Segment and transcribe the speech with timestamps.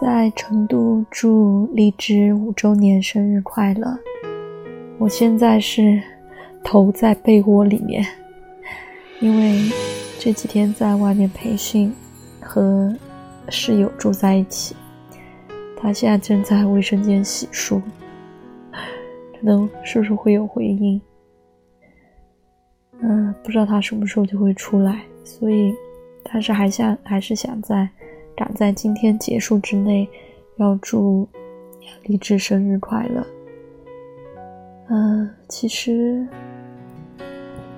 [0.00, 3.98] 在成都祝荔枝五周年生日快乐！
[4.98, 6.00] 我现在是
[6.62, 8.04] 头在被窝里面，
[9.20, 9.70] 因为
[10.18, 11.90] 这几天在外面培训，
[12.40, 12.94] 和
[13.48, 14.76] 室友住在一起，
[15.80, 17.80] 他现在正在卫生间洗漱，
[18.70, 21.00] 可能是不是会有回音。
[23.00, 25.74] 嗯，不知道他什么时候就会出来，所以，
[26.24, 27.88] 但是还想还是想在。
[28.36, 30.06] 赶在今天结束之内，
[30.56, 31.26] 要祝
[32.04, 33.26] 荔枝生日快乐。
[34.88, 36.24] 嗯，其实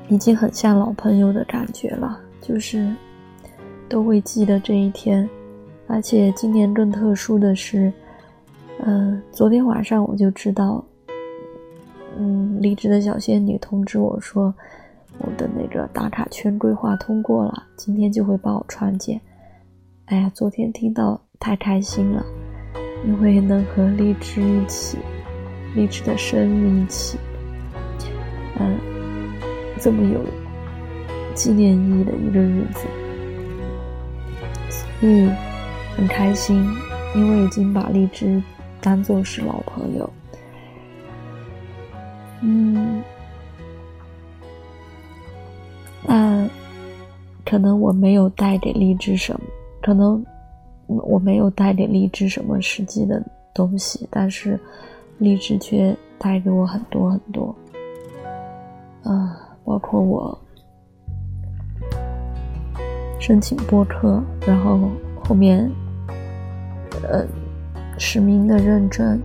[0.09, 2.93] 已经很像老朋友的感觉了，就是
[3.89, 5.27] 都会记得这一天。
[5.87, 7.91] 而且今年更特殊的是，
[8.81, 10.85] 嗯，昨天晚上我就知道，
[12.19, 14.53] 嗯，离职的小仙女通知我说，
[15.19, 19.19] 我的那个打卡圈规划通过了，今天就会帮我创建。
[20.09, 22.25] 哎呀，昨天听到太开心了，
[23.05, 24.97] 因为能和荔枝一起，
[25.75, 27.19] 荔枝的生日一起，
[28.59, 28.79] 嗯，
[29.79, 30.25] 这么有
[31.35, 32.87] 纪念意义的一个日子，
[34.71, 35.29] 所以
[35.95, 36.67] 很开心，
[37.15, 38.43] 因为已经把荔枝
[38.81, 40.11] 当做是老朋友，
[42.41, 43.03] 嗯，
[46.03, 46.49] 那
[47.45, 49.41] 可能我没有带给荔枝什么。
[49.89, 50.23] 可能
[50.87, 54.61] 我没有带给荔枝什么实际的东西，但是
[55.17, 57.57] 荔枝却带给我很多很多。
[59.03, 60.39] 啊，包括我
[63.19, 64.91] 申请播客，然后
[65.25, 65.71] 后面
[67.09, 67.25] 呃
[67.97, 69.19] 实名的认证，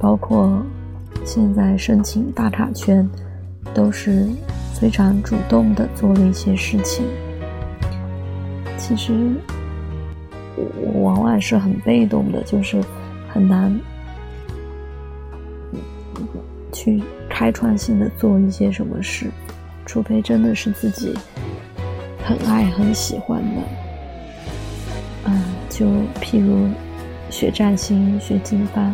[0.00, 0.64] 包括
[1.22, 3.06] 现在申请大卡圈，
[3.74, 4.26] 都是
[4.72, 7.04] 非常主动的做了一些事情。
[8.82, 9.12] 其实
[10.56, 12.82] 我往往是很被动的，就是
[13.28, 13.72] 很难
[16.72, 17.00] 去
[17.30, 19.30] 开创性的做一些什么事，
[19.86, 21.14] 除非真的是自己
[22.24, 23.62] 很爱很喜欢的。
[25.26, 25.86] 嗯，就
[26.20, 26.68] 譬如
[27.30, 28.92] 学占星、学经班，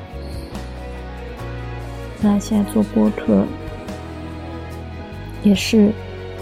[2.20, 3.42] 那现在做播客
[5.42, 5.90] 也是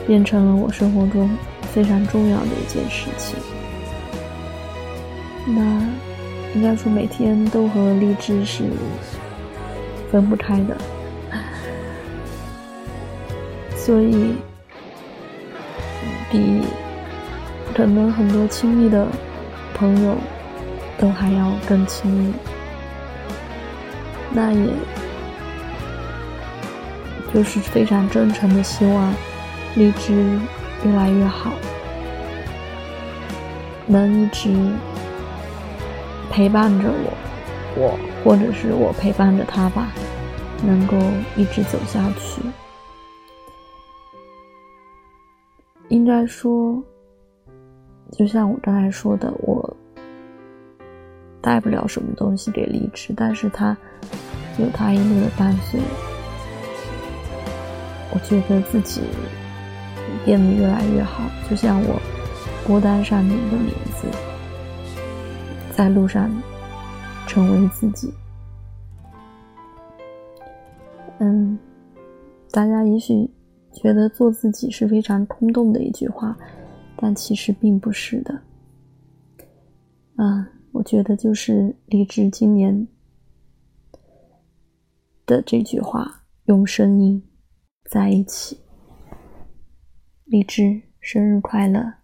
[0.05, 1.31] 变成了我生活中。
[1.75, 3.39] 非常重要的一件事情，
[5.47, 5.63] 那
[6.55, 8.65] 应该说每天都和荔枝是
[10.11, 10.77] 分不开的，
[13.77, 14.35] 所以
[16.31, 16.63] 比
[17.75, 19.07] 可能很多亲密的
[19.75, 20.17] 朋友
[20.99, 22.33] 都还要更亲密。
[24.33, 24.71] 那也
[27.35, 29.15] 就是非常真诚的希望
[29.75, 30.39] 荔枝。
[30.87, 31.53] 越来越好，
[33.89, 34.55] 能一直
[36.31, 37.13] 陪伴着我，
[37.77, 39.89] 我或者是我陪伴着他吧，
[40.65, 40.97] 能够
[41.37, 42.41] 一直走下去。
[45.89, 46.81] 应该说，
[48.13, 49.77] 就像我刚才说的，我
[51.41, 53.77] 带不了什么东西给荔枝，但是他
[54.57, 55.81] 有他一路的伴随，
[58.13, 59.01] 我觉得自己。
[60.27, 62.01] 变得越来越好，就像我
[62.67, 64.09] 孤单上面的名字，
[65.71, 66.29] 在路上
[67.29, 68.13] 成为自己。
[71.21, 71.57] 嗯，
[72.51, 73.31] 大家也许
[73.73, 76.37] 觉得做自己是非常空洞的一句话，
[76.97, 78.35] 但其实并不是的。
[80.17, 82.89] 啊，我觉得就是励志今年
[85.25, 87.23] 的这句话，用声音
[87.89, 88.59] 在一起。
[90.27, 91.95] 荔枝，生日快乐！